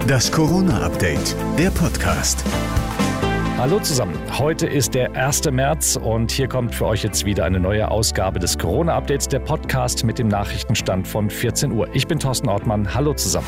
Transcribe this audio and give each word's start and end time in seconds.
Das 0.00 0.32
Corona-Update, 0.32 1.36
der 1.58 1.70
Podcast. 1.70 2.44
Hallo 3.58 3.78
zusammen. 3.78 4.18
Heute 4.38 4.66
ist 4.66 4.94
der 4.94 5.14
1. 5.14 5.50
März 5.50 5.96
und 5.96 6.32
hier 6.32 6.48
kommt 6.48 6.74
für 6.74 6.86
euch 6.86 7.02
jetzt 7.04 7.24
wieder 7.24 7.44
eine 7.44 7.60
neue 7.60 7.90
Ausgabe 7.90 8.38
des 8.40 8.58
Corona-Updates, 8.58 9.28
der 9.28 9.40
Podcast 9.40 10.04
mit 10.04 10.18
dem 10.18 10.28
Nachrichtenstand 10.28 11.06
von 11.06 11.30
14 11.30 11.72
Uhr. 11.72 11.88
Ich 11.94 12.08
bin 12.08 12.18
Thorsten 12.18 12.48
Ortmann. 12.48 12.94
Hallo 12.94 13.14
zusammen. 13.14 13.46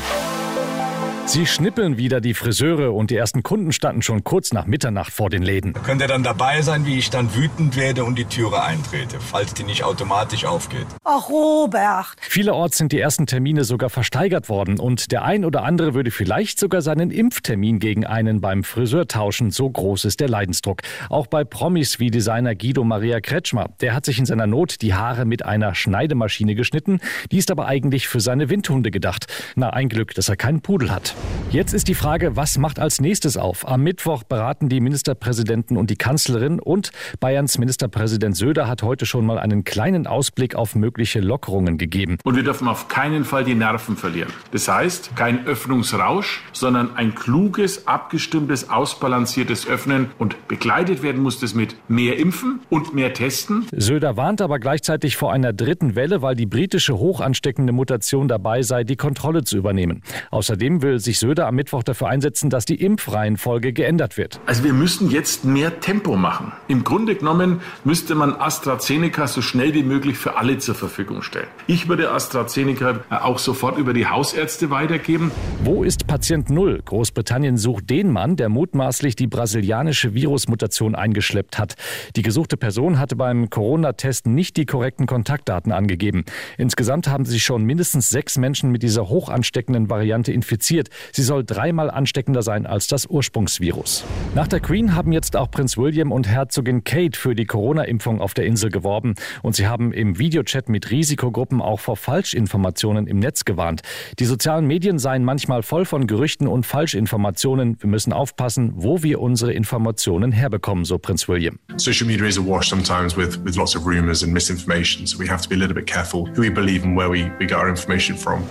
Sie 1.27 1.47
schnippeln 1.47 1.97
wieder 1.97 2.21
die 2.21 2.35
Friseure 2.35 2.93
und 2.93 3.09
die 3.09 3.15
ersten 3.15 3.41
Kunden 3.41 3.71
standen 3.71 4.03
schon 4.03 4.23
kurz 4.23 4.53
nach 4.53 4.67
Mitternacht 4.67 5.11
vor 5.11 5.31
den 5.31 5.41
Läden. 5.41 5.73
Da 5.73 5.79
könnt 5.79 6.01
ihr 6.01 6.07
dann 6.07 6.21
dabei 6.21 6.61
sein, 6.61 6.85
wie 6.85 6.99
ich 6.99 7.09
dann 7.09 7.35
wütend 7.35 7.75
werde 7.75 8.05
und 8.05 8.17
die 8.19 8.25
Türe 8.25 8.63
eintrete, 8.63 9.19
falls 9.19 9.55
die 9.55 9.63
nicht 9.63 9.83
automatisch 9.83 10.45
aufgeht. 10.45 10.85
Ach, 11.03 11.27
Robert. 11.27 12.15
Vielerorts 12.21 12.77
sind 12.77 12.91
die 12.91 12.99
ersten 12.99 13.25
Termine 13.25 13.63
sogar 13.63 13.89
versteigert 13.89 14.49
worden 14.49 14.79
und 14.79 15.11
der 15.11 15.25
ein 15.25 15.45
oder 15.45 15.63
andere 15.63 15.95
würde 15.95 16.11
vielleicht 16.11 16.59
sogar 16.59 16.81
seinen 16.81 17.09
Impftermin 17.09 17.79
gegen 17.79 18.05
einen 18.05 18.39
beim 18.39 18.63
Friseur 18.63 19.07
tauschen. 19.07 19.49
So 19.49 19.67
groß 19.67 20.05
ist 20.05 20.19
der 20.19 20.29
Leidensdruck. 20.29 20.83
Auch 21.09 21.25
bei 21.25 21.43
Promis 21.43 21.99
wie 21.99 22.11
Designer 22.11 22.53
Guido 22.53 22.83
Maria 22.83 23.19
Kretschmer. 23.19 23.71
Der 23.81 23.95
hat 23.95 24.05
sich 24.05 24.19
in 24.19 24.27
seiner 24.27 24.45
Not 24.45 24.81
die 24.83 24.93
Haare 24.93 25.25
mit 25.25 25.43
einer 25.43 25.73
Schneidemaschine 25.73 26.53
geschnitten. 26.53 26.99
Die 27.31 27.39
ist 27.39 27.49
aber 27.49 27.65
eigentlich 27.65 28.07
für 28.07 28.19
seine 28.19 28.49
Windhunde 28.49 28.91
gedacht. 28.91 29.25
Na, 29.55 29.71
ein 29.71 29.89
Glück, 29.89 30.13
dass 30.13 30.29
er 30.29 30.37
keinen 30.37 30.61
Pudel 30.61 30.91
hat. 30.91 31.14
Jetzt 31.55 31.73
ist 31.73 31.87
die 31.87 31.95
Frage, 31.95 32.35
was 32.35 32.57
macht 32.57 32.79
als 32.79 32.99
nächstes 32.99 33.37
auf? 33.37 33.65
Am 33.65 33.81
Mittwoch 33.81 34.23
beraten 34.23 34.67
die 34.67 34.81
Ministerpräsidenten 34.81 35.77
und 35.77 35.89
die 35.89 35.95
Kanzlerin 35.95 36.59
und 36.59 36.91
Bayerns 37.21 37.57
Ministerpräsident 37.57 38.35
Söder 38.35 38.67
hat 38.67 38.83
heute 38.83 39.05
schon 39.05 39.25
mal 39.25 39.39
einen 39.39 39.63
kleinen 39.63 40.05
Ausblick 40.05 40.55
auf 40.55 40.75
mögliche 40.75 41.21
Lockerungen 41.21 41.77
gegeben. 41.77 42.17
Und 42.25 42.35
wir 42.35 42.43
dürfen 42.43 42.67
auf 42.67 42.89
keinen 42.89 43.23
Fall 43.23 43.45
die 43.45 43.55
Nerven 43.55 43.95
verlieren. 43.95 44.33
Das 44.51 44.67
heißt, 44.67 45.15
kein 45.15 45.47
Öffnungsrausch, 45.47 46.43
sondern 46.51 46.97
ein 46.97 47.15
kluges, 47.15 47.87
abgestimmtes, 47.87 48.69
ausbalanciertes 48.69 49.65
Öffnen 49.65 50.09
und 50.17 50.49
begleitet 50.49 51.03
werden 51.03 51.23
muss 51.23 51.39
das 51.39 51.53
mit 51.53 51.77
mehr 51.87 52.17
Impfen 52.17 52.59
und 52.69 52.93
mehr 52.93 53.13
Testen. 53.13 53.65
Söder 53.71 54.17
warnt 54.17 54.41
aber 54.41 54.59
gleichzeitig 54.59 55.15
vor 55.15 55.31
einer 55.31 55.53
dritten 55.53 55.95
Welle, 55.95 56.21
weil 56.21 56.35
die 56.35 56.47
britische 56.47 56.97
hochansteckende 56.97 57.71
Mutation 57.71 58.27
dabei 58.27 58.61
sei, 58.61 58.83
die 58.83 58.97
Kontrolle 58.97 59.45
zu 59.45 59.55
übernehmen. 59.55 60.01
Außerdem 60.31 60.81
will 60.81 60.99
sich 61.05 61.19
Söder 61.19 61.47
am 61.47 61.55
Mittwoch 61.55 61.83
dafür 61.83 62.09
einsetzen, 62.09 62.49
dass 62.49 62.65
die 62.65 62.75
Impfreihenfolge 62.75 63.71
geändert 63.71 64.17
wird. 64.17 64.39
Also 64.45 64.63
wir 64.63 64.73
müssen 64.73 65.09
jetzt 65.09 65.45
mehr 65.45 65.79
Tempo 65.79 66.17
machen. 66.17 66.51
Im 66.67 66.83
Grunde 66.83 67.15
genommen 67.15 67.61
müsste 67.83 68.15
man 68.15 68.33
AstraZeneca 68.33 69.27
so 69.27 69.41
schnell 69.41 69.73
wie 69.73 69.83
möglich 69.83 70.17
für 70.17 70.37
alle 70.37 70.57
zur 70.57 70.75
Verfügung 70.75 71.21
stellen. 71.21 71.47
Ich 71.67 71.87
würde 71.87 72.11
AstraZeneca 72.11 72.99
auch 73.09 73.39
sofort 73.39 73.77
über 73.77 73.93
die 73.93 74.07
Hausärzte 74.07 74.69
weitergeben. 74.69 75.31
Wo 75.63 75.83
ist 75.83 76.07
Patient 76.07 76.49
Null? 76.49 76.81
Großbritannien 76.83 77.57
sucht 77.57 77.89
den 77.89 78.11
Mann, 78.11 78.35
der 78.35 78.49
mutmaßlich 78.49 79.15
die 79.15 79.27
brasilianische 79.27 80.13
Virusmutation 80.13 80.95
eingeschleppt 80.95 81.57
hat. 81.57 81.75
Die 82.15 82.21
gesuchte 82.21 82.57
Person 82.57 82.99
hatte 82.99 83.15
beim 83.15 83.49
Corona-Test 83.49 84.27
nicht 84.27 84.57
die 84.57 84.65
korrekten 84.65 85.05
Kontaktdaten 85.05 85.71
angegeben. 85.71 86.25
Insgesamt 86.57 87.07
haben 87.07 87.25
sich 87.25 87.43
schon 87.43 87.63
mindestens 87.63 88.09
sechs 88.09 88.37
Menschen 88.37 88.71
mit 88.71 88.83
dieser 88.83 89.07
hoch 89.07 89.29
ansteckenden 89.29 89.89
Variante 89.89 90.31
infiziert. 90.31 90.89
Sie 91.11 91.23
soll 91.23 91.43
dreimal 91.43 91.89
ansteckender 91.89 92.41
sein 92.41 92.65
als 92.65 92.87
das 92.87 93.05
Ursprungsvirus. 93.07 94.03
Nach 94.33 94.47
der 94.47 94.59
Queen 94.59 94.95
haben 94.95 95.11
jetzt 95.11 95.35
auch 95.35 95.49
Prinz 95.49 95.77
William 95.77 96.11
und 96.11 96.27
Herzogin 96.27 96.83
Kate 96.83 97.17
für 97.17 97.35
die 97.35 97.45
Corona-Impfung 97.45 98.21
auf 98.21 98.33
der 98.33 98.45
Insel 98.45 98.69
geworben. 98.69 99.15
Und 99.41 99.55
sie 99.55 99.67
haben 99.67 99.91
im 99.91 100.19
Videochat 100.19 100.69
mit 100.69 100.91
Risikogruppen 100.91 101.61
auch 101.61 101.79
vor 101.79 101.97
Falschinformationen 101.97 103.07
im 103.07 103.19
Netz 103.19 103.45
gewarnt. 103.45 103.81
Die 104.19 104.25
sozialen 104.25 104.67
Medien 104.67 104.99
seien 104.99 105.23
manchmal 105.23 105.63
voll 105.63 105.85
von 105.85 106.07
Gerüchten 106.07 106.47
und 106.47 106.65
Falschinformationen. 106.65 107.77
Wir 107.79 107.89
müssen 107.89 108.13
aufpassen, 108.13 108.73
wo 108.75 109.03
wir 109.03 109.21
unsere 109.21 109.53
Informationen 109.53 110.31
herbekommen, 110.31 110.85
so 110.85 110.97
Prinz 110.97 111.27
William. 111.27 111.59
Social 111.77 112.07
media 112.07 112.25
is 112.25 112.37
awash 112.37 112.69
sometimes 112.69 113.17
with, 113.17 113.43
with 113.43 113.55
lots 113.55 113.75
of 113.75 113.85
rumors 113.85 114.23
and 114.23 114.33
misinformation, 114.33 115.05
so 115.05 115.17
we 115.19 115.29
have 115.29 115.41
to 115.41 115.49
be 115.49 115.55
a 115.55 115.59
little 115.59 115.75
bit 115.75 115.87
careful 115.87 116.27
who 116.35 116.41
we 116.41 116.49
believe 116.49 116.83
and 116.83 116.97
where 116.97 117.09
we, 117.09 117.31
we 117.39 117.45
get 117.45 117.57
our 117.57 117.69
information 117.69 118.17
from. 118.17 118.43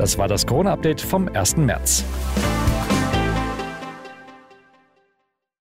Das 0.00 0.16
war 0.16 0.28
das 0.28 0.46
Corona-Update 0.46 1.02
vom 1.02 1.28
1. 1.28 1.58
März. 1.58 2.06